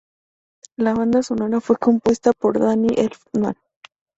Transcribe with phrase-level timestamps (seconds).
[0.77, 3.55] La banda sonora fue compuesta por Danny Elfman.